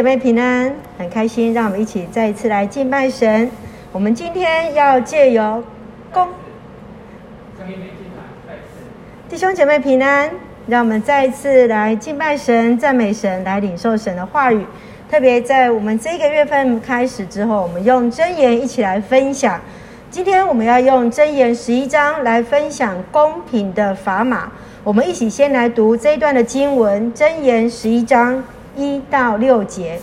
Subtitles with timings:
[0.00, 3.50] 姐妹平安，很开心，让我们一起再一次来敬拜神。
[3.92, 5.62] 我们今天要借由
[6.10, 6.26] 公
[9.28, 10.30] 弟兄姐妹平安，
[10.66, 14.64] 让我们再一次来敬拜神、赞美神，来领受神的话语。
[15.10, 19.60] 特别在我们这个月份开始之后，我们用真言一起来分享。
[20.10, 24.50] 今天我们要用真言十一章来分享公平的砝码。
[24.82, 28.42] 我们一起先来读这一段的经文，真言十一章。
[28.80, 30.00] 一到六节，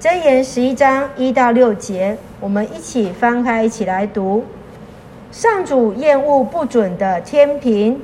[0.00, 4.46] 箴言十一章一到六节，我们一起翻开，一起来读。
[5.30, 8.00] 上主厌恶不准的天平，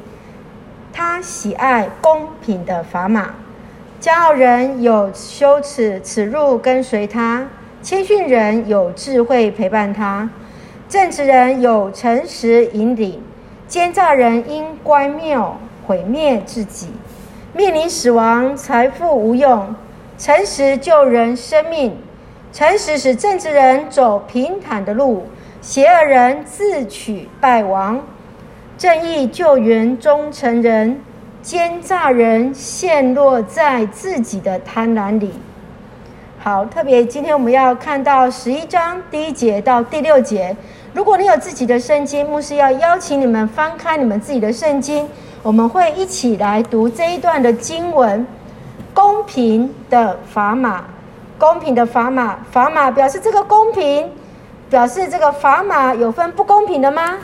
[0.93, 3.31] 他喜爱公平的砝码。
[3.99, 7.49] 骄傲人有羞耻耻辱跟随他，
[7.83, 10.29] 谦逊人有智慧陪伴他，
[10.87, 13.23] 正直人有诚实引领，
[13.67, 16.89] 奸诈人因乖谬毁灭自己，
[17.55, 19.75] 面临死亡，财富无用。
[20.21, 21.97] 诚实救人生命，
[22.53, 25.25] 诚实使正直人走平坦的路，
[25.63, 27.99] 邪恶人自取败亡。
[28.77, 31.01] 正义救援忠诚人，
[31.41, 35.33] 奸诈人陷落在自己的贪婪里。
[36.39, 40.55] 好，特别今天我们要看到十一章第一节到第六节。
[40.93, 45.09] 如果你有自己的圣经，牧师要邀请你们翻开你们自己的圣经，
[45.43, 48.27] 我们会一起来读这一段的经文。
[48.95, 50.85] 公平的砝码，
[51.39, 54.11] 公平的砝码，砝码表示这个公平，
[54.69, 57.19] 表示这个砝码有分不公平的吗？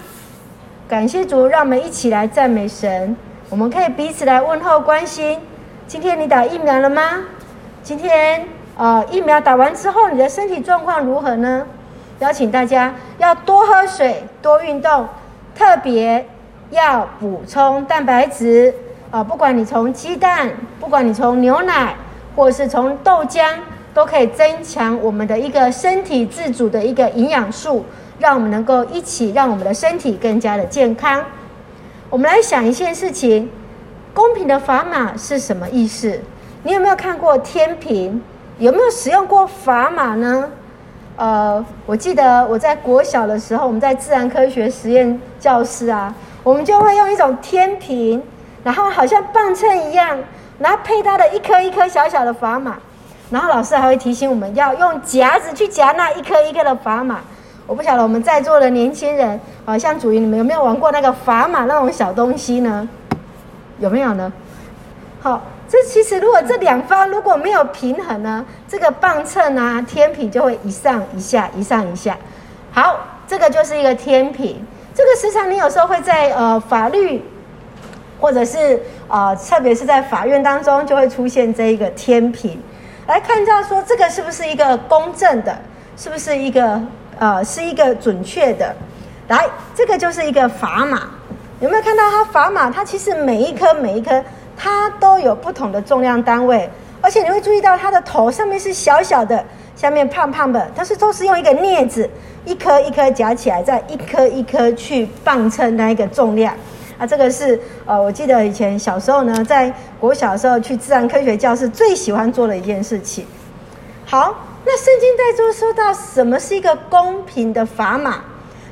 [0.88, 3.16] 感谢主，让我们一起来赞美神。
[3.50, 5.40] 我们可以彼此来问候关心。
[5.86, 7.24] 今天你打疫苗了吗？
[7.82, 11.66] 今天呃，疫苗打完之后，你的身体状况如何呢？
[12.20, 15.06] 邀请大家要多喝水，多运动，
[15.54, 16.26] 特别
[16.70, 18.74] 要补充蛋白质。
[19.10, 21.94] 啊，不管你从鸡蛋，不管你从牛奶，
[22.34, 23.54] 或是从豆浆，
[23.94, 27.84] 都可以增强我们的一个身体自主的一个营养素，
[28.18, 31.22] 让我们能够一起让我们的身体更加的健康。
[32.10, 33.48] 我们来想一件事情：
[34.12, 36.20] 公平的砝码是什么意思？
[36.64, 38.20] 你有没有看过天平？
[38.58, 40.50] 有没有使用过砝码呢？
[41.16, 48.22] 呃，我记得我在国小的时候，我们在自然科学实验教室啊，我们就会用一种天平。
[48.66, 50.18] 然后好像磅秤一样，
[50.58, 52.76] 然后配它的一颗一颗小小的砝码，
[53.30, 57.20] 然后老师还会提醒我们要用夹子去夹那一颗一颗的砝码。
[57.64, 62.88] 我不晓得我们在座的年轻人，好像主于你们有没有玩过那个砝码那种小东西呢？
[63.78, 64.32] 有没有呢？
[65.22, 72.18] 好，这其实如果这两方如果没有平衡呢，这个磅秤啊天平就会一上一下，一上一下。
[72.72, 72.98] 好，
[73.28, 74.60] 这个就是一个天平。
[74.92, 77.22] 这个时常你有时候会在呃法律。
[78.20, 82.60] 或者是啊、特别是在法院当中，就会出现这一个天平，
[83.06, 85.56] 来看到说这个是不是一个公正的，
[85.96, 86.80] 是不是一个
[87.18, 88.74] 呃是一个准确的？
[89.28, 89.44] 来，
[89.74, 91.02] 这个就是一个砝码，
[91.60, 92.70] 有没有看到它砝码？
[92.70, 94.22] 它其实每一颗每一颗
[94.56, 96.68] 它都有不同的重量单位，
[97.00, 99.44] 而且你会注意到它的头上面是小小的，
[99.74, 102.08] 下面胖胖的，它是都是用一个镊子
[102.44, 106.54] 一颗一颗夹起来，再一颗一颗去磅称那一个重量。
[106.98, 113.26] 啊，这个是呃，我记得以前小时候呢，在国小的时候去自然科学教室最喜欢做的一件事情。
[114.06, 114.34] 好，
[114.64, 118.22] 那圣经在中说到什么是一个公平的砝码？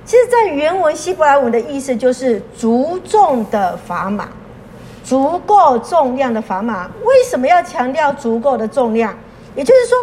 [0.07, 4.29] 其实，在原文希伯来文的意思就是足重的砝码，
[5.03, 6.91] 足够重量的砝码。
[7.05, 9.15] 为什么要强调足够的重量？
[9.55, 9.99] 也就是说，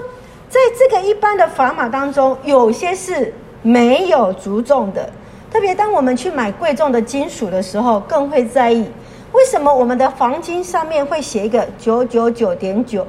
[0.49, 5.07] 在这个一般的砝码当中，有些是没有足重的。
[5.51, 8.89] 特别当我们去买贵重的金属的时候，更会在意
[9.33, 13.05] 为什么我们的黄金上面会写一个九九九点九，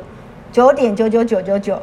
[0.51, 1.81] 九点九九九九九。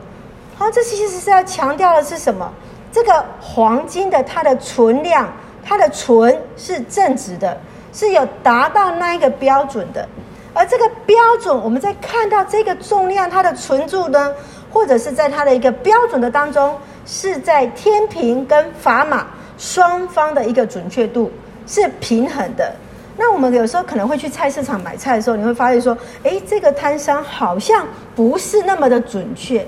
[0.58, 2.52] 好，这其实是要强调的是什么？
[2.92, 5.32] 这个黄金的它的存量，
[5.64, 7.58] 它的纯是正值的，
[7.94, 10.06] 是有达到那一个标准的。
[10.54, 14.34] 而这个标准，我们在看到这个重量它的纯度呢，
[14.70, 19.28] 或者是在它的一个标准的当中，是在天平跟砝码。
[19.60, 21.32] 双方的一个准确度
[21.68, 22.74] 是平衡的。
[23.16, 27.86] 那我们有时候可能会去菜市场买菜的时候，你会发现说，诶，这个摊商好像
[28.16, 29.60] 不是那么的准确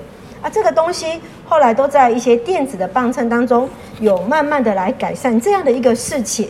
[0.42, 0.50] 啊。
[0.50, 6.50] 这个东西后来都在一些电子的磅秤当中有慢慢的来改善这样的一个事情。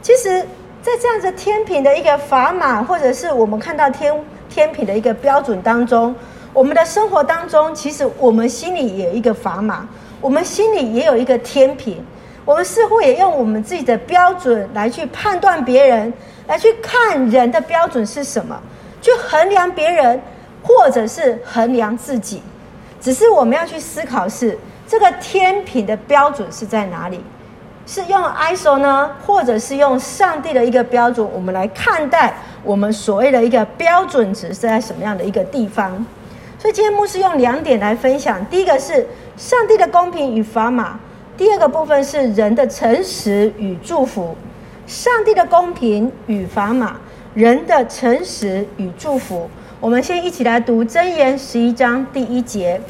[0.00, 0.40] 其实，
[0.80, 4.18] 在这样子天平的一个砝码，或者是我们看到天
[4.48, 6.14] 天平的一个标准当中，
[6.54, 9.86] 我们的生活当中，其实我们心里也有一个砝码，
[10.22, 12.02] 我们心里也有一个天平。
[12.44, 16.12] 我们似乎也用我们自己的标准来去判断别人，
[16.46, 18.60] 来去看人的标准是什么，
[19.00, 20.20] 去衡量别人，
[20.62, 22.42] 或者是衡量自己。
[23.00, 27.20] 只是我们要去思考是这个天平的标准是在哪里？
[27.84, 31.28] 是用 ISO 呢，或者是用上帝的一个标准？
[31.32, 36.04] 我们来看待我们所谓的一个标准值是在什么样的一个地方？
[36.58, 39.06] 所以今天牧师用两点来分享：第一个是
[39.36, 40.96] 上帝的公平与砝码；
[41.36, 44.36] 第二个部分是人的诚实与祝福。
[44.86, 46.96] 上帝的公平与砝码，
[47.34, 49.48] 人的诚实与祝福。
[49.80, 52.80] 我们先一起来读箴言十一章第一节：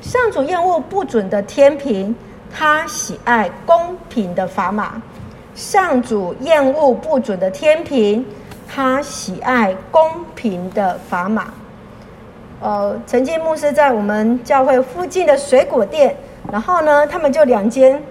[0.00, 2.14] 上主厌恶不准的天平。
[2.52, 5.00] 他喜爱公平的砝码，
[5.54, 8.26] 上主厌恶不准的天平，
[8.66, 10.02] 他喜爱公
[10.34, 11.54] 平的砝码。
[12.60, 16.16] 呃，曾经牧师在我们教会附近的水果店，
[16.50, 18.02] 然后呢，他们就两间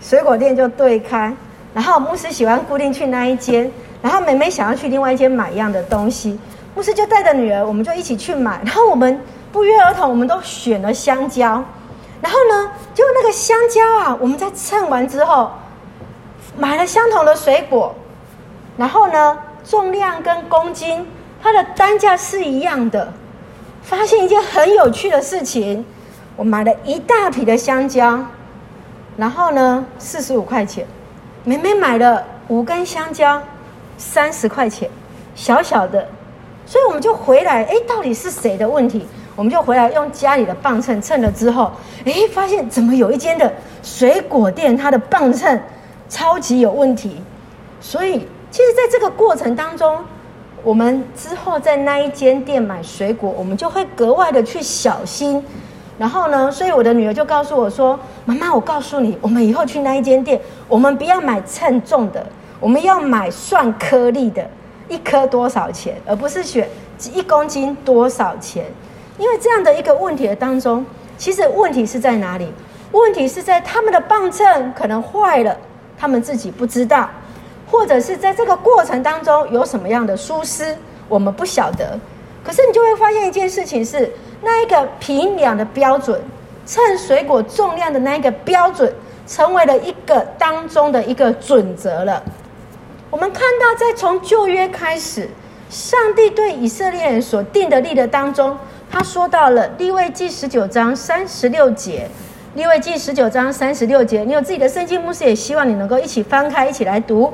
[0.00, 1.34] 水果店就对开，
[1.74, 3.70] 然后牧师喜欢固定去那一间，
[4.00, 6.38] 然后妹妹想要去另外一间买一样的东西，
[6.74, 9.20] 牧师就带着女儿，我们就一起去买，然后我们
[9.52, 11.62] 不约而同，我们都选了香蕉。
[12.20, 15.50] 然后呢，就那个香蕉啊，我们在称完之后，
[16.56, 17.94] 买了相同的水果，
[18.76, 21.06] 然后呢，重量跟公斤，
[21.42, 23.12] 它的单价是一样的。
[23.82, 25.86] 发现一件很有趣的事情，
[26.38, 28.24] 我买了一大批的香蕉，
[29.16, 30.86] 然后呢，四十五块钱，
[31.42, 33.42] 妹妹买了五根香蕉，
[33.96, 34.88] 三十块钱，
[35.34, 36.08] 小小的，
[36.64, 39.04] 所以我们就回来，哎，到底是谁的问题？
[39.34, 41.72] 我们就回来用家里的磅秤称了之后，
[42.04, 43.52] 哎，发现怎么有一间的
[43.82, 45.60] 水果店，它的磅秤
[46.08, 47.20] 超级有问题。
[47.80, 49.98] 所以，其实在这个过程当中，
[50.62, 55.44] 我们之后在那一间店买水果，我们就会格外的去小心。
[55.98, 62.24] 然后呢，所以我的女儿就告诉我说：“妈妈，我告诉你，我们以后去那一间店，我们不要买称重的，
[62.60, 64.48] 我们要买算颗粒的，
[64.88, 66.68] 一颗多少钱，而不是选
[67.12, 68.64] 一公斤多少钱。”
[69.18, 70.86] 因为这样的一个问题的当中，
[71.16, 72.52] 其实问题是在哪里？
[72.92, 75.56] 问题是在他们的磅秤可能坏了，
[75.98, 77.10] 他们自己不知道，
[77.68, 80.76] 或者是在这个过程当中有什么样的疏失，
[81.08, 81.98] 我们不晓得。
[82.48, 84.10] 可是你就会发现一件事情是，
[84.42, 86.18] 那一个平量的标准，
[86.66, 88.90] 称水果重量的那一个标准，
[89.26, 92.22] 成为了一个当中的一个准则了。
[93.10, 95.28] 我们看到，在从旧约开始，
[95.68, 98.56] 上帝对以色列人所定的立的当中。
[98.90, 102.08] 他说到了立位记十九章三十六节，
[102.54, 107.30] 立位记十九章三十六节，你有自己的圣经，牧师也希望你能够一起翻开，一起来读。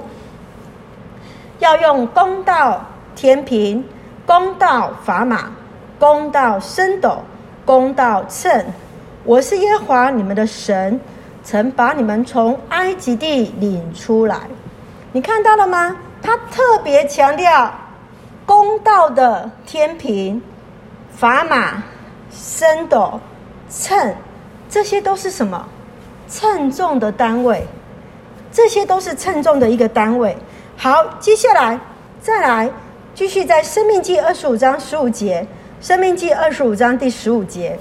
[1.60, 2.84] 要用公道
[3.14, 3.84] 天平，
[4.26, 5.50] 公道砝码，
[5.98, 7.18] 公道升斗，
[7.64, 8.64] 公道秤。
[9.24, 10.98] 我是耶和华你们的神，
[11.42, 14.38] 曾把你们从埃及地领出来。
[15.12, 15.96] 你看到了吗？
[16.22, 17.70] 他特别强调
[18.46, 20.42] 公道的天平。
[21.20, 21.82] 砝码、
[22.32, 23.20] 升斗、
[23.70, 24.16] 秤，
[24.68, 25.68] 这些都是什么？
[26.28, 27.64] 称重的单位，
[28.50, 30.36] 这些都是称重的一个单位。
[30.76, 31.78] 好，接下来
[32.20, 32.68] 再来
[33.14, 35.46] 继续在《生命记》二十五章十五节，
[35.86, 37.78] 《生命记》二十五章第十五节，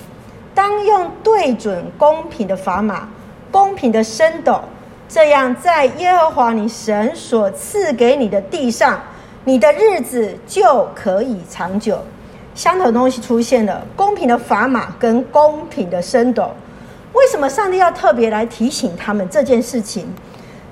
[0.54, 3.10] 当用对准公平的砝码，
[3.50, 4.62] 公平的升斗，
[5.10, 9.02] 这样在耶和华你神所赐给你的地上，
[9.44, 11.98] 你的日子就可以长久。
[12.54, 16.52] 相同的东西出现了，公平的砝码跟公平的升斗。
[17.14, 20.06] 为什么上帝要特别来提醒他们这件事情？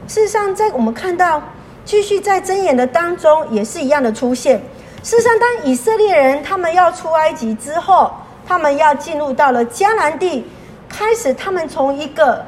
[0.07, 1.41] 事实上，在我们看到
[1.83, 4.61] 继续在箴言的当中，也是一样的出现。
[5.03, 8.11] 事实上，当以色列人他们要出埃及之后，
[8.47, 10.45] 他们要进入到了迦南地，
[10.87, 12.45] 开始他们从一个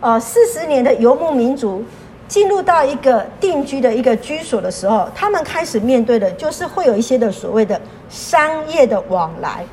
[0.00, 1.84] 呃四十年的游牧民族，
[2.26, 7.80] 进入到一个定居的一个居所的时候，他们开始面对的就是会有一些的所谓的。
[8.10, 9.64] 商业的往来，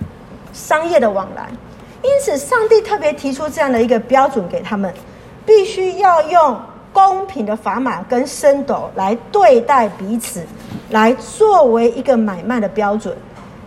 [0.53, 1.49] 商业的往来，
[2.01, 4.93] 因此上帝特别提出这样的一个标准给他们，
[5.45, 6.57] 必须要用
[7.07, 10.43] 公平的砝码跟升斗来对待彼此，
[10.89, 13.15] 来作为一个买卖的标准。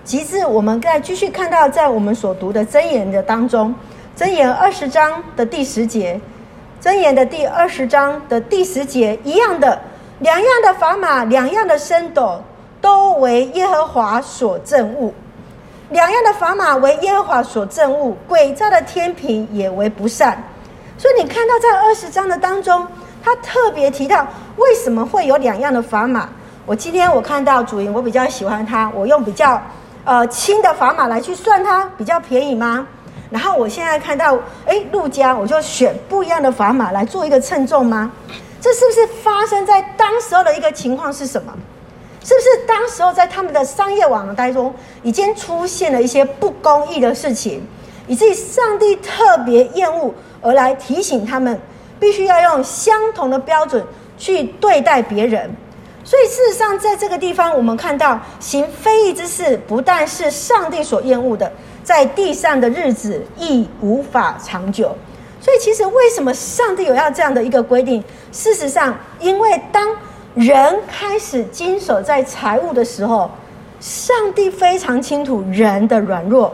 [0.04, 3.74] 其次，我们再继续看到，在我们所读的箴言的当中，
[4.16, 6.20] 箴言二十章的第十节，
[6.82, 9.80] 箴言的第二十章的第十节一样的，
[10.18, 12.40] 两样的砝码，两样的升斗。
[12.82, 15.12] 都为耶和华所憎恶，
[15.90, 20.42] 两样的砝码为耶和华所憎恶，诡诈的天平也为不善。
[20.98, 22.84] 所以你看到在二十章的当中，
[23.22, 24.26] 他特别提到
[24.56, 26.28] 为什么会有两样的砝码。
[26.66, 29.60] 我今天我看到主营，我比较喜欢它，我用比较
[30.04, 32.86] 呃轻的砝码来去算它，比较便宜吗？
[33.30, 34.36] 然后我现在看到
[34.66, 38.12] 哎陆家，我就选不一样的砝码来做一个称重吗？
[38.60, 41.52] 这是不是发生在当时候的一个情况是什么？
[42.24, 47.66] 是不是当时候在他们的商业往来中，已经出现了一些不公义的事情，
[48.06, 51.60] 以至于上帝特别厌恶，而来提醒他们，
[52.02, 53.80] 必须要用相同的标准
[54.18, 55.48] 去对待别人。
[56.02, 61.50] 所以，事实上，在这个地方，我们看到行非义之事，不但是上帝所厌恶的，
[61.84, 64.92] 在地上的日子亦无法长久。
[65.40, 68.02] 所以，其实为什么上帝有要这样的一个规定？
[68.32, 69.88] 事实上，因为当
[70.34, 73.30] 人开始经手在财物的时候，
[73.78, 76.52] 上帝非常清楚人的软弱，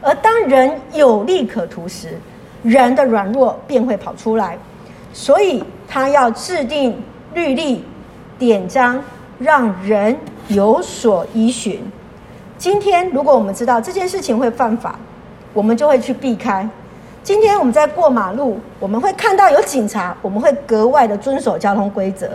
[0.00, 2.16] 而当人有利可图时，
[2.62, 4.56] 人的软弱便会跑出来，
[5.14, 7.02] 所以他要制定
[7.32, 7.82] 律例。
[8.36, 9.00] 典章
[9.38, 10.18] 让人
[10.48, 11.80] 有所依循。
[12.58, 14.98] 今天，如果我们知道这件事情会犯法，
[15.52, 16.68] 我们就会去避开。
[17.22, 22.28] 今天我们在过马路，我们会看到有警察，我们会格外的遵守交通规则。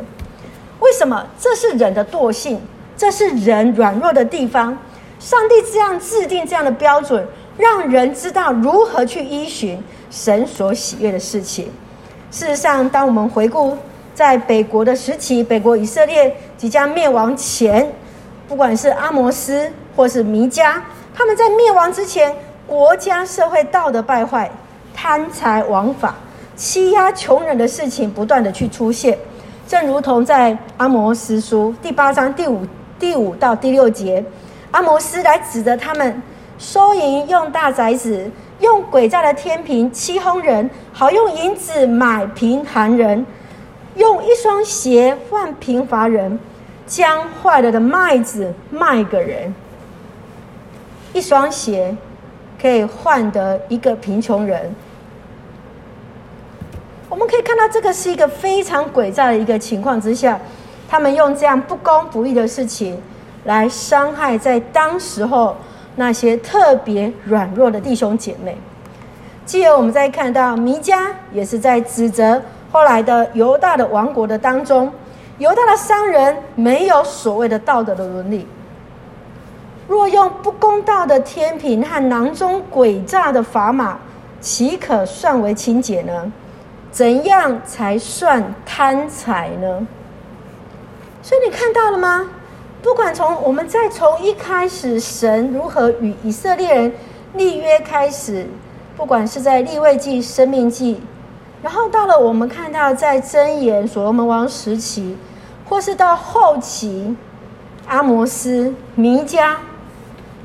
[0.80, 1.28] 为什么？
[1.38, 2.62] 这是人的惰性，
[2.96, 4.76] 这是人软弱的地方。
[5.20, 11.70] 上帝这样制定这样的标准，让人知道如何去依循神所喜悦的事情。
[12.32, 13.78] 事实上，当我们回顾。
[14.16, 17.90] 在北国的时期，北国以色列即将灭亡前，
[18.50, 20.74] 不管是阿摩斯或是弥迦，
[21.16, 22.36] 他们在灭亡之前，
[22.68, 24.52] 国家社会道德败坏、
[24.94, 26.16] 贪财枉法、
[26.58, 29.18] 欺压穷人的事情不断的去出现，
[29.66, 32.68] 正如同在阿摩斯书第八章第五
[33.00, 34.22] 第五到第六节，
[34.72, 36.22] 阿摩斯来指责他们
[36.58, 43.26] 收银用大宅子，用诡诈的天平欺哄人，好用银子买贫寒人。
[43.96, 46.40] 用一双鞋换贫乏人，
[46.86, 49.54] 将坏了的麦子卖给人。
[51.12, 51.94] 一双鞋
[52.62, 54.74] 可以换得一个贫穷人。
[57.10, 60.40] 我们可以看到，这个是一个非常诡诈的一个情况之下，
[60.88, 63.02] 他们用这样不公不义的事情
[63.46, 65.58] 来伤害在当时候
[66.00, 68.58] 那些特别软弱的弟兄姐妹。
[69.46, 72.42] 继而，我们再看到弥迦也是在指责。
[72.72, 74.90] 后来的犹大的王国的当中，
[75.40, 78.48] 犹大的商人没有所谓的道德的伦理。
[79.90, 84.00] 若用不公道的天平和囊中诡诈的砝码，
[84.40, 86.32] 岂可算为清洁呢？
[86.92, 89.86] 怎样才算贪财呢？
[91.22, 92.30] 所以你看到了吗？
[92.82, 96.94] 不管从我们再从一开始神如何与以色列人
[97.34, 98.48] 立约开始，
[98.96, 101.02] 不管是在立位记、生命记。
[101.62, 105.18] 然后到了我们看到在箴言所罗门王时期，
[105.68, 107.18] 或是到后期
[107.86, 109.56] 阿摩斯、弥迦，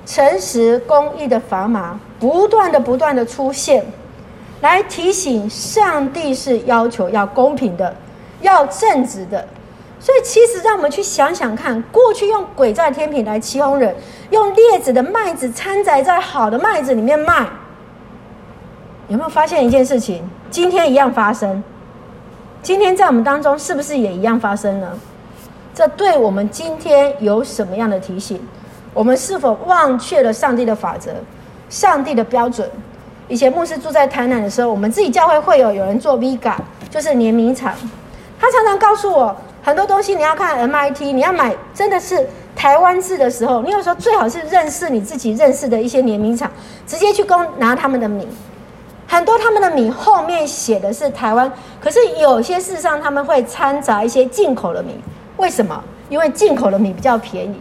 [0.05, 3.87] 诚实公义的砝码不断的不断的出现，
[4.61, 7.95] 来提醒上帝是要求要公平的，
[8.41, 9.47] 要正直的。
[10.05, 13.97] 所以其实让我们去想想看，过去用鬼在天平来欺哄人，
[14.29, 17.47] 用劣质的麦子掺杂在好的麦子里面卖。
[19.09, 20.23] 有没有发现一件事情？
[20.51, 21.65] 今天一样发生。
[22.63, 24.93] 今天在我们当中，是不是也一样发生呢？
[25.75, 28.39] 这对我们今天有什么样的提醒？
[28.93, 31.13] 我们是否忘却了上帝的法则、
[31.71, 32.71] 上帝的标准？
[33.27, 36.57] 以前牧师住在台南的时候，我们自己教会会有有人做 Vega，
[36.91, 37.73] 就是碾米厂。
[38.39, 39.35] 他常常告诉我，
[39.65, 46.51] 很多东西你要看 MIT，你要买真的是台湾制的时候，你有时候最好是认识你自己认识的一些联名厂，
[46.87, 48.29] 直接去供拿他们的米。
[49.09, 55.01] 很多他们的米后面写的是台湾，可是有些事实上他们会掺杂一些进口的米，
[55.39, 55.83] 为什么？
[56.11, 57.59] 因为进口的米比较便宜。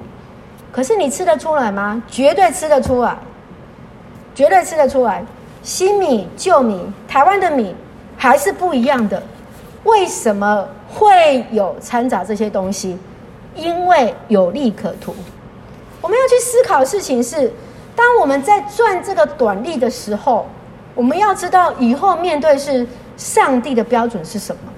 [0.73, 2.03] 可是你吃得出来吗？
[2.09, 3.15] 绝对吃得出来，
[4.35, 5.23] 绝对吃得出来。
[5.61, 7.73] 新米、旧米，台湾的米
[8.17, 9.23] 还是不一样的。
[9.83, 12.97] 为什么会有掺杂这些东西？
[13.55, 15.15] 因为有利可图。
[16.01, 17.51] 我们要去思考的事情是：
[17.95, 20.45] 当我们在赚这个短利的时候。
[20.95, 22.85] 我们要知道，以后面对是
[23.17, 24.71] 上帝的标准是什么？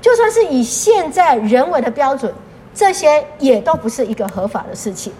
[0.00, 2.34] 就算是以现在人为的标准，
[2.74, 5.12] 这些也都不是一个合法的事情。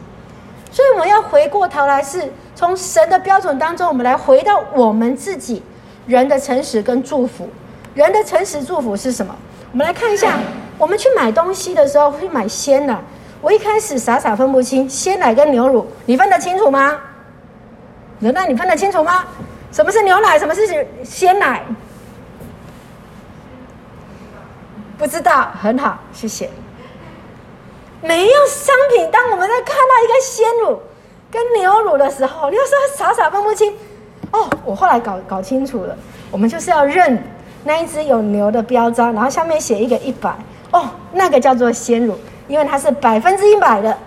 [0.73, 5.63] 所以我们要回过头来，是从神的标准当中，我们来回到我们自己
[6.09, 7.49] 人的诚实跟祝福。
[7.97, 9.35] 人的诚实祝福是什么？
[9.73, 10.39] 我们来看一下，
[10.77, 12.97] 我们去买东西的时候会买鲜奶。
[13.41, 17.01] 我一开始傻傻分不清鲜奶跟牛乳，你分得清楚吗？
[18.19, 19.25] 牛奶，你分得清楚吗？
[19.73, 20.39] 什么是牛奶？
[20.39, 21.63] 什么是鲜奶？
[24.99, 26.51] 不知道，很好，谢谢。
[28.03, 30.83] 每一样商品，当我们在看到一个鲜乳
[31.31, 33.75] 跟牛乳的时候，你有时候傻傻分不清。
[34.33, 35.97] 哦，我后来搞搞清楚了，
[36.31, 37.23] 我们就是要认
[37.67, 40.33] 那一只有牛的标章，然后下面写一个一百，
[40.71, 43.99] 哦，那个叫做鲜乳，因为它是百分之一百的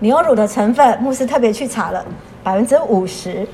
[0.00, 2.04] 牛乳的成分，牧师特别去查了，
[2.44, 3.48] 百分之五十。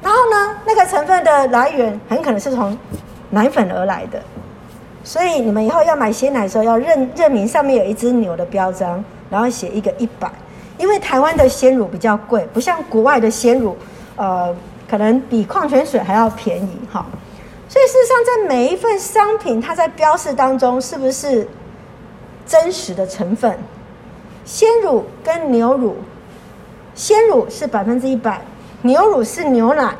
[0.00, 2.78] 然后呢，那个成分的来源很可能是从
[3.30, 4.22] 奶粉而来的。
[5.02, 10.30] 所以你们以后要买鲜奶的时候，要认认明上面有一只牛的标章，然后写一个一百，
[10.78, 13.76] 因为台湾的鲜乳比较贵，不像国外的鲜乳，
[14.14, 14.54] 呃，
[14.88, 17.04] 可能比矿泉水还要便宜哈。
[17.76, 21.46] 所以事实上，在每一份商品，它在标示当中是不是
[22.46, 23.58] 真实的成分？
[24.46, 25.96] 鲜乳跟牛乳，
[26.94, 28.40] 鲜乳是百分之一百，
[28.80, 29.94] 牛乳是牛奶，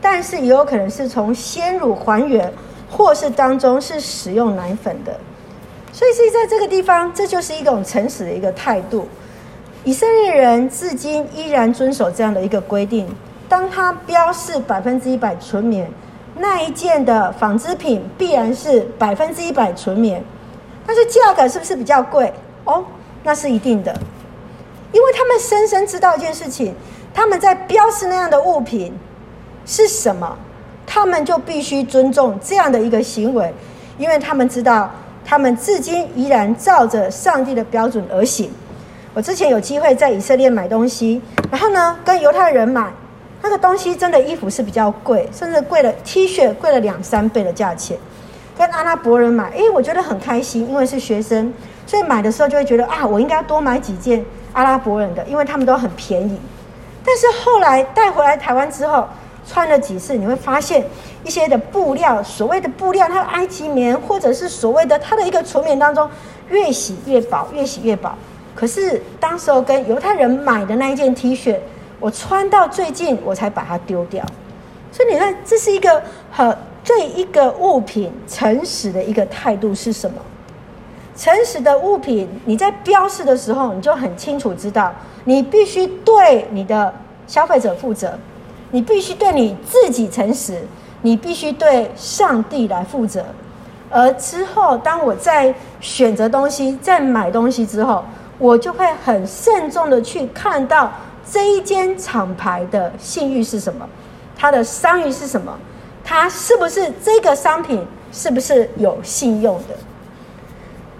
[0.00, 2.50] 但是也有可能是从鲜乳还原。
[2.90, 5.20] 或是当中是使用奶粉的，
[5.92, 9.06] 所以是在这个地方，这就是一种诚实的一个态度。
[9.84, 13.06] 以色列人至今依然遵守这样的一个规定：
[13.46, 15.88] 当他标示百分之一百纯棉，
[16.40, 20.24] 那一件的纺织品必然是百分之一百纯棉。
[20.86, 22.32] 但是价格是不是比较贵？
[22.64, 22.84] 哦，
[23.22, 23.94] 那是一定的，
[24.92, 26.74] 因为他们深深知道一件事情：
[27.14, 28.92] 他们在标示那样的物品
[29.64, 30.36] 是什么。
[30.92, 33.54] 他们就必须尊重这样的一个行为，
[33.96, 34.90] 因为他们知道，
[35.24, 38.50] 他们至今依然照着上帝的标准而行。
[39.14, 42.92] 我之前有机会在以色列买东西，然后呢，跟犹太人买
[43.42, 47.96] 那个东西，真的衣服是比较贵，甚至贵了 T 恤贵了两三倍的价钱。
[48.56, 51.50] 跟阿拉伯人买，哎，我觉得很开心，因为是学生，
[51.86, 56.38] 所以买的时候就会觉得啊，我应该多买几件阿拉伯人的，因为他们都很便宜。
[57.02, 59.08] 但是后来带回来台湾之后，
[59.46, 60.84] 穿了几次，你会发现
[61.24, 66.06] 一些的布料，所谓的布料，它的埃及棉，或者是所谓的它的一个纯棉当中，
[66.50, 68.12] 越洗越薄，越洗越薄。
[68.54, 71.56] 可是当时候跟犹太人买的那一件 T 恤，
[72.00, 74.24] 我穿到最近我才把它丢掉。
[74.90, 76.02] 所以你看，这是一个
[76.32, 80.16] 很对一个物品诚实的一个态度是什么？
[81.14, 84.92] 诚实的物品，你在标示的时候，你就很清楚知道，
[85.24, 86.92] 你必须对你的
[87.26, 88.18] 消费者负责。
[88.72, 90.62] 你必须对你自己诚实，
[91.02, 93.24] 你必须对上帝来负责。
[93.90, 98.04] 而之后，当我在选择东西、在买东西之后，
[98.38, 100.90] 我就会很慎重的去看到
[101.30, 103.88] 这一间厂牌的信誉是什么，
[104.36, 105.56] 它的商誉是什么，
[106.02, 109.76] 它是不是这个商品是不是有信用的？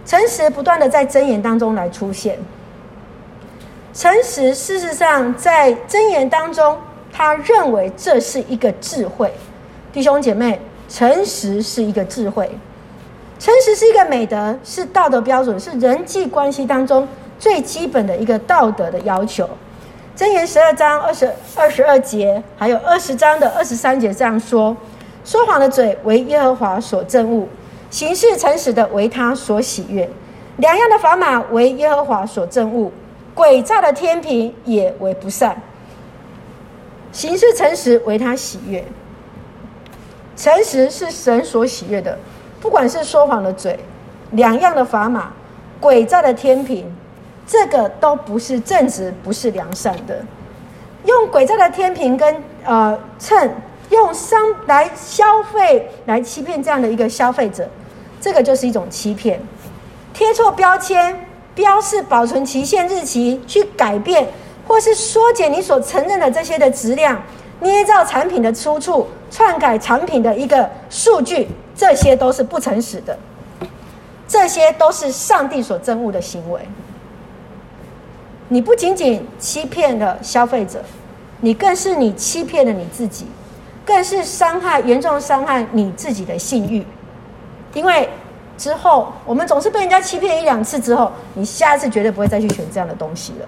[0.07, 2.39] 诚实不断的在箴言当中来出现。
[3.93, 6.79] 诚实事实上在箴言当中。
[7.13, 9.35] 他认为这是一个智慧，
[9.93, 12.49] 弟兄姐妹，诚实是一个智慧，
[13.37, 19.47] 诚实是一个美德，是道德标准，是人际关系当中最基本的一个道德的要求。
[20.21, 24.77] 箴言十二章二十二十二节，还有二十章的二十三节这样说：
[25.25, 27.49] 说谎的嘴为耶和华所憎恶，
[27.89, 30.07] 行事诚实的为他所喜悦。
[30.59, 32.93] 两样的砝码为耶和华所憎恶，
[33.35, 35.57] 诡诈的天平也为不善。
[37.13, 38.85] 行事诚实为他喜悦，
[40.37, 42.19] 诚实是神所喜悦的。
[42.61, 43.81] 不管是说谎的嘴，
[44.33, 45.33] 两样的砝码，
[45.81, 46.95] 诡诈的天平，
[47.51, 50.25] 这个都不是正直，不是良善的。
[51.05, 53.51] 用鬼诈的天平跟呃秤，
[53.89, 57.69] 用商来消费来欺骗这样的一个消费者，
[58.21, 59.41] 这个就是一种欺骗。
[60.15, 64.29] 贴错标签，标示保存期限日期，去改变。
[64.69, 67.21] 或是缩减你所承认的这些的质量，
[67.59, 73.19] 捏造产品的出处，篡改产品的一个数据，这些都是不诚实的，
[74.29, 76.61] 这些都是上帝所憎恶的行为。
[78.53, 80.83] 你不仅仅欺骗了消费者，
[81.41, 83.27] 你更是你欺骗了你自己，
[83.85, 86.85] 更是伤害严重伤害你自己的信誉。
[87.75, 88.09] 因为
[88.59, 93.47] 之后我们总是被人家欺骗一两次之后，你下次绝对不会再去选这样的东西了。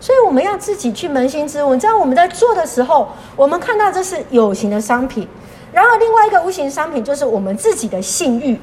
[0.00, 5.28] 所以我们要自己去扪心自问，在我们在做的时候，我们看到这是有形的商品，
[5.70, 8.58] 然后另外一个无形商品就是我们自己的信誉，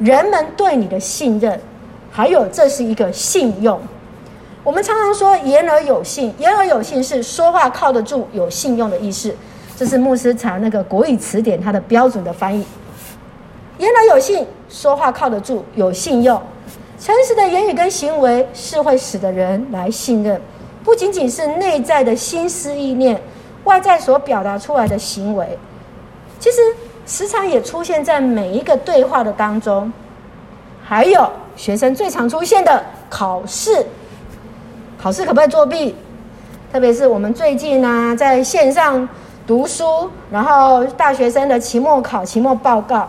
[0.00, 1.60] 人们对你的信任，
[2.10, 3.80] 还有这是一个信用。
[4.62, 9.34] 我们常常说言而有信，言而有信是说话靠得住、有信用的意思。
[9.74, 12.62] 这是牧师查那个国语词典它的标准的翻译。
[13.78, 16.38] 言而有信，说话靠得住、有信用，
[16.98, 20.38] 诚实的言语跟行为是会使得人来信任。
[20.84, 23.18] 不仅仅是内在的心思意念，
[23.64, 25.58] 外在所表达出来的行为，
[26.38, 26.58] 其实
[27.06, 29.90] 时常也出现在每一个对话的当中。
[30.82, 33.86] 还有学生最常出现的考试，
[35.02, 35.94] 考试可不可以作弊？
[36.70, 39.08] 特别是我们最近呢、在线上
[39.46, 43.08] 读书，然后大学生的期末考、期末报告。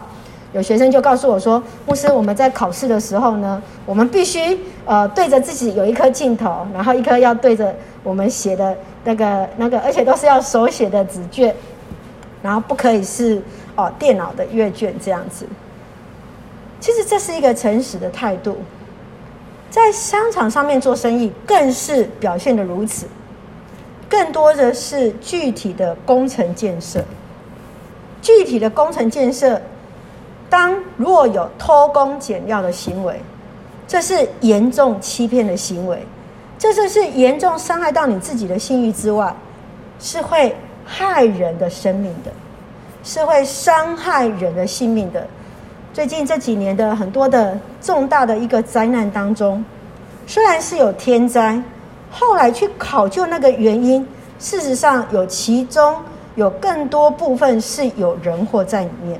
[0.54, 11.54] 有学生就告诉我说：“牧师，我们在考试的时候呢，我们必须呃对着自己有一颗镜头，然后一颗要对着我们写的那个那个，而且都是要手写的纸卷，
[12.42, 13.42] 然后不可以是
[13.76, 15.46] 哦电脑的阅卷这样子。
[16.80, 18.58] 其实这是一个诚实的态度，
[19.72, 23.08] 在商场上面做生意更是表现得如此。
[24.10, 27.02] 更多的是具体的工程建设，
[28.22, 29.62] 具体的工程建设，
[30.50, 33.22] 当若有偷工减料的行为，
[33.88, 35.98] 这是严重欺骗的行为。
[36.60, 39.34] 这就是严重伤害到你自己的信誉之外，
[40.00, 40.54] 是会
[40.86, 42.32] 害人的生命的，
[43.04, 45.26] 是会伤害人的性命的。
[45.94, 49.64] 最近这几年的很多的重大的一个灾难当中，
[50.26, 51.62] 虽然是有天灾，
[52.10, 54.08] 后来去考究那个原因，
[54.40, 55.98] 事实上有其中
[56.36, 59.20] 有更多部分是有人祸在里面。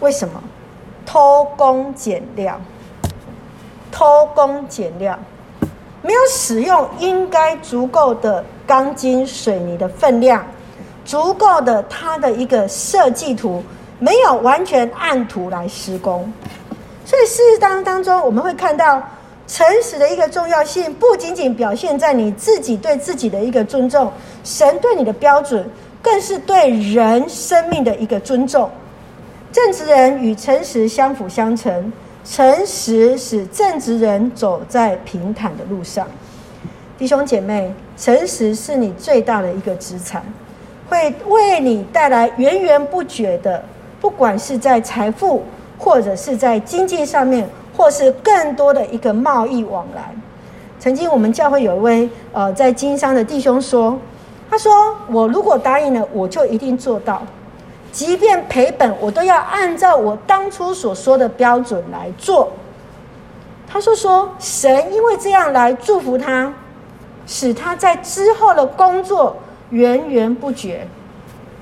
[0.00, 0.42] 为什么？
[1.04, 2.58] 偷工减料，
[3.92, 5.18] 偷工减料。
[6.00, 10.42] 没有使用应该足够的钢筋水泥的分量，
[11.04, 13.62] 足够的它的一个设计图，
[13.98, 16.32] 没有完全按图来施工，
[17.04, 19.02] 所以事实当当中，我们会看到
[19.46, 24.12] 诚实的一个重要性，不仅仅表现在你自己对自己的一个尊重，
[24.44, 25.68] 神对你的标准，
[26.02, 28.70] 更是对人生命的一个尊重。
[29.52, 31.92] 正直人与诚实相辅相成。
[32.28, 36.04] 诚实使正直人走在平坦的路上，
[36.98, 40.24] 弟兄姐妹，诚实是你最大的一个资产，
[40.88, 43.64] 会为你带来源源不绝的，
[44.06, 45.42] 不管是在财富，
[45.76, 47.44] 或者是在经济上面，
[47.76, 50.14] 或是更多的一个贸易往来。
[50.78, 53.98] 曾经我们教会有一位呃在经商的弟兄说，
[54.48, 54.72] 他说
[55.10, 57.20] ：“我如果答应了，我就一定做到。”
[57.90, 62.52] 即便赔本，我都要按照我当初所说的标准来做。
[63.66, 66.54] 他说：“说神因为这样来祝福他，
[67.26, 69.34] 使他在之后的工作
[69.70, 70.86] 源源不绝，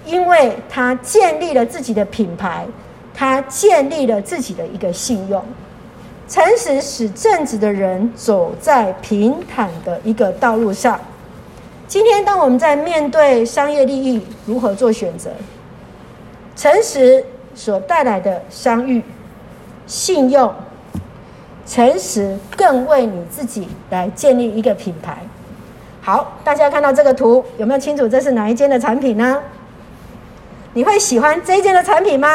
[0.05, 2.67] 因为他建立了自己的品牌，
[3.15, 5.43] 他建立了自己的一个信用。
[6.29, 10.99] 诚实使正直的人走在平坦的一个道路上。
[11.87, 15.31] 今天，当我们在面对商业利益，如何做选择？”
[16.57, 19.03] 诚实所带来的商誉、
[19.87, 20.53] 信用，
[21.67, 25.19] 诚实更为你自己来建立一个品牌。
[26.01, 29.43] 好，大家看到这个图，有没有清楚这是哪一间的产品呢？
[30.75, 32.29] 你会喜欢这一间的产品吗？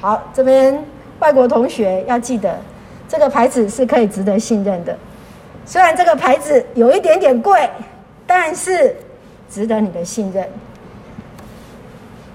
[0.00, 0.84] 好，这边
[1.20, 2.58] 外国同学要记得，
[3.08, 4.96] 这个牌子是可以值得信任的。
[5.64, 7.70] 虽然这个牌子有一点点贵，
[8.26, 8.96] 但是
[9.48, 10.48] 值得你的信任。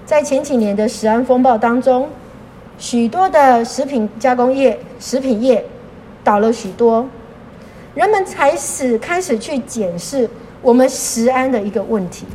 [0.06, 2.08] 在前几年的食安风暴当中，
[2.78, 5.62] 许多的食品加工业、食品业
[6.24, 7.06] 倒了许多，
[7.94, 10.28] 人们才始开始去检视
[10.62, 12.26] 我们食安的一个问题。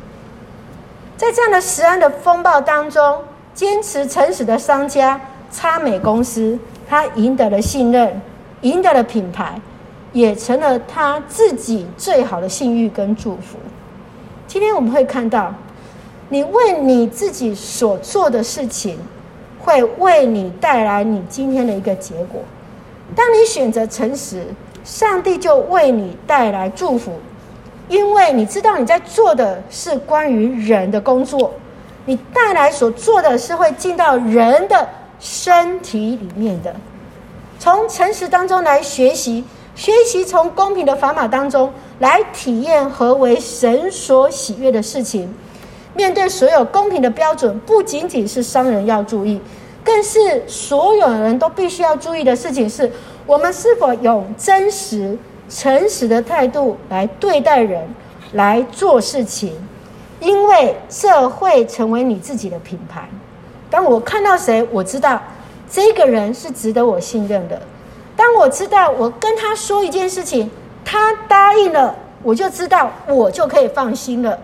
[1.17, 3.23] 在这样的食安的风暴当中，
[3.53, 5.19] 坚持诚实的商家
[5.51, 8.21] 差美公司，他赢得了信任，
[8.61, 9.59] 赢得了品牌，
[10.11, 13.57] 也成了他自己最好的信誉跟祝福。
[14.47, 15.53] 今天我们会看到。
[16.27, 18.97] 你为你自己所做的事情，
[19.59, 22.41] 会为你带来你今天的一个结果。
[23.15, 24.43] 当你选择诚实，
[24.83, 27.19] 上帝就为你带来祝福，
[27.87, 31.53] 因为你知道你在做的是关于人的工作，
[32.05, 34.87] 你带来所做的是会进到人的
[35.19, 36.75] 身体里面的。
[37.59, 39.43] 从诚实当中来学习，
[39.75, 45.33] 学习从公平的砝码当中来体验何为神所喜悦的事情。
[45.95, 49.39] 面对所有公平的标准，不仅仅是商人要注意，
[49.83, 52.91] 更是所有人都必须要注意的事情是：
[53.25, 55.17] 我们是否用真实、
[55.49, 57.87] 诚实的态度来对待人、
[58.33, 59.53] 来做事情？
[60.19, 63.07] 因为这会成为你自己的品牌。
[63.69, 65.21] 当我看到谁，我知道
[65.69, 67.57] 这个人是值得我信任的；
[68.15, 70.49] 当我知道我跟他说一件事情，
[70.83, 74.39] 他答应了，我就知道我就可以放心了。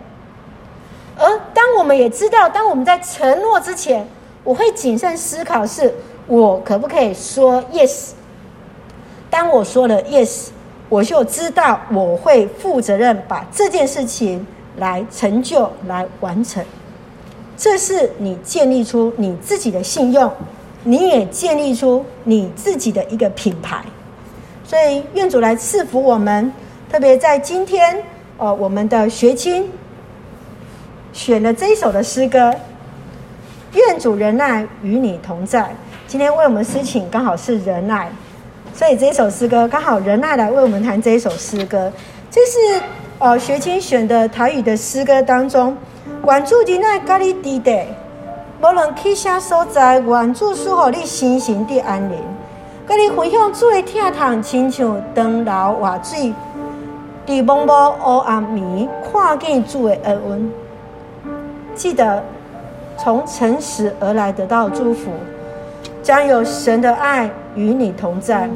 [1.18, 4.08] 而当我们也知道，当我们在承诺之前，
[4.44, 5.94] 我会谨慎思考，是
[6.28, 8.10] 我可不可以说 yes？
[9.30, 10.48] 当我说了 yes，
[10.92, 16.62] 我就知道我会负责任把这件事情来成就、来完成。
[17.56, 20.30] 这是你建立出你自己的信用，
[20.84, 23.82] 你也建立出你自己的一个品牌。
[24.66, 26.52] 所以，愿主来赐福我们，
[26.92, 28.04] 特别在今天，
[28.38, 29.70] 呃，我们的学青。
[31.14, 32.54] 选了这一首的诗歌，
[33.76, 35.74] 愿主仁爱与你同在。
[36.06, 38.12] 今天为我们诗请刚好是仁爱，
[38.74, 41.92] 所以这一首诗歌刚好仁爱来为我们弹这一首诗歌。
[42.30, 42.84] 这是
[43.20, 45.78] 呃学青选的台语的诗歌当中，
[46.22, 47.86] 管住的那咖喱地的，
[48.62, 52.18] 无论去啥所在，愿主赐予你心神的安宁。
[52.88, 56.34] 佮你分享主的疼痛，亲像长流活水，
[57.28, 60.52] 伫茫茫黑暗暝，看见主的恩恩。
[61.76, 62.24] 记得
[62.98, 65.12] 从诚实而来得到祝福，
[66.02, 68.50] 将有神的爱与你同在。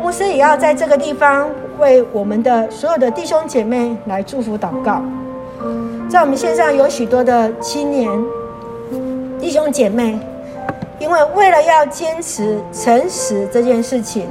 [0.00, 5.02] 牧师也要在这个地方为我们的所有的弟兄姐妹来祝福祷告。
[6.08, 8.10] 在我们线上有许多的青年
[9.40, 10.18] 弟兄姐妹。
[10.98, 14.28] 因为为了要坚持诚实这件事情，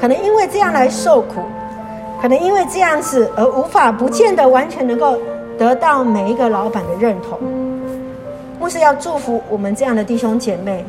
[0.00, 1.42] 可能因为这样来受苦，
[2.20, 5.16] 可能因为这样子而无法不见得完全能够
[5.56, 7.38] 得到每一个老板的认同。
[8.58, 10.84] 牧师要祝福我们这样的弟兄姐妹，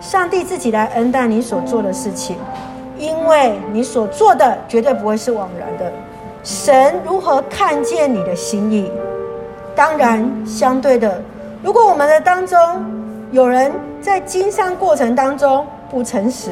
[0.00, 2.36] 上帝自己来恩待你所做的事情，
[2.98, 5.92] 因为你所做的绝对不会是枉然的。
[6.42, 8.90] 神如何看见你的心意？
[9.76, 11.22] 当然，相对的，
[11.62, 12.58] 如果我们的当中
[13.30, 16.50] 有人，在经商过程当中不诚实，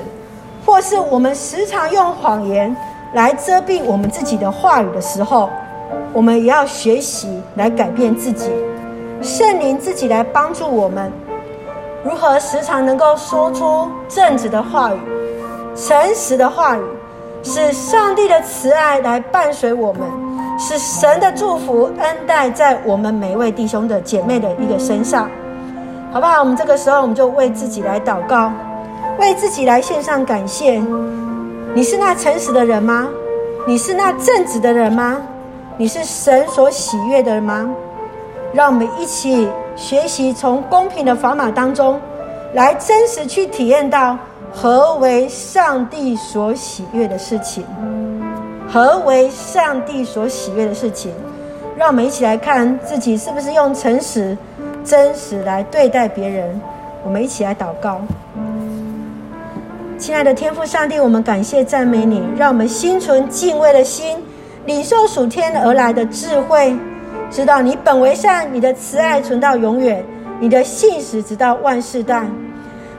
[0.65, 2.75] 或是我们时常用谎言
[3.15, 5.49] 来遮蔽我们自己的话语的时候，
[6.13, 8.51] 我们也要学习来改变自己，
[9.23, 11.11] 圣灵自己来帮助我们，
[12.09, 14.99] 如何时常能够说出正直的话语、
[15.77, 16.81] 诚实的话语，
[17.43, 20.09] 是上帝的慈爱来伴随我们，
[20.59, 25.29] 是神的祝福恩待在我们每一位弟兄的姐妹的一个身上。
[26.11, 26.39] 好不好？
[26.41, 28.51] 我们这个时候，我们就为自己来祷告，
[29.21, 30.83] 为自己来献上感谢。
[31.75, 33.07] 你是那诚实的人吗？
[33.67, 35.19] 你是那正直的人吗？
[35.77, 37.69] 你是神所喜悦的人吗？
[38.55, 39.47] 让我们一起
[39.79, 42.01] 学习，从公平的砝码当中，
[42.53, 44.19] 来真实去体验到
[44.53, 47.65] 何为上帝所喜悦的事情。
[48.69, 51.13] 何为上帝所喜悦的事情？
[51.77, 54.37] 让我们一起来看自己是不是用诚实。
[54.85, 56.61] 真实来对待别人，
[57.05, 58.01] 我们一起来祷告。
[59.99, 64.17] 亲爱的天父上帝，我们感谢赞美你，让我们心存敬畏的心，
[64.65, 66.75] 领受属天而来的智慧，
[67.31, 70.05] 知道你本为善，你的慈爱存到永远，
[70.41, 72.27] 你的信实直到万世代。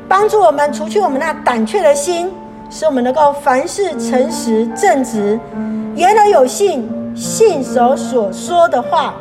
[0.07, 2.31] 帮助我们除去我们那胆怯的心，
[2.69, 5.39] 使我们能够凡事诚实正直，
[5.95, 9.13] 言而有信，信守所说的话。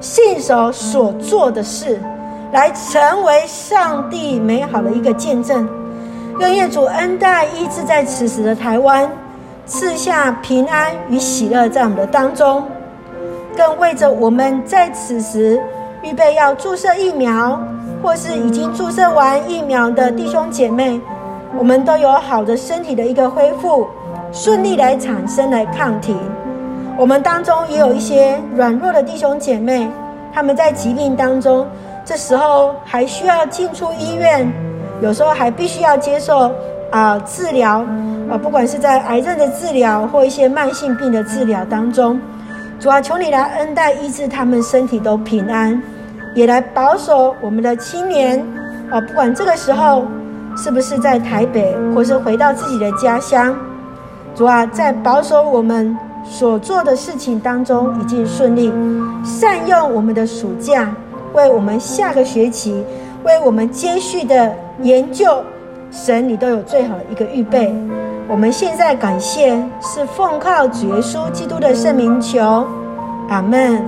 [0.00, 1.98] 信守所做的事，
[2.52, 5.66] 来成为上帝美好的一个见证。
[6.40, 9.10] 愿业主恩待医治在此时的台湾，
[9.64, 12.62] 赐下平安与喜乐在我们的当中。
[13.56, 15.60] 更为着我们在此时
[16.02, 17.58] 预备要注射疫苗，
[18.02, 21.00] 或是已经注射完疫苗的弟兄姐妹，
[21.56, 23.86] 我们都有好的身体的一个恢复，
[24.32, 26.14] 顺利来产生来抗体。
[26.96, 29.88] 我们当中也有一些软弱的弟兄姐妹，
[30.32, 31.66] 他们在疾病当中，
[32.04, 34.46] 这时候还需要进出医院，
[35.00, 36.52] 有时候还必须要接受
[36.90, 37.84] 啊、治疗
[38.30, 42.20] 啊、不管是在癌症的治疗或一些慢性病的治疗当中，
[42.84, 45.82] 主啊，求你来恩待医治他们身体都平安，
[46.34, 48.38] 也来保守我们的青年
[48.90, 50.04] 啊、不管这个时候
[50.54, 53.56] 是不是在台北，或是回到自己的家乡，
[54.34, 55.96] 主啊，在保守我们。
[56.26, 58.72] 所做的事情当中已经顺利，
[59.22, 60.90] 善用我们的暑假，
[61.34, 62.82] 为我们下个学期，
[63.24, 65.42] 为我们接续的研究，
[65.90, 67.74] 神你都有最好的一个预备。
[68.26, 72.66] 我们现在感谢，是奉靠主耶稣基督的圣名求，
[73.28, 73.84] 阿门。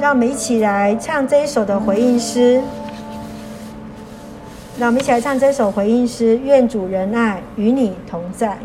[0.00, 2.60] 让我们一起来唱这一首的回应诗。
[4.78, 8.58] 让我们一起来唱这首回应诗，愿主仁爱与你同在。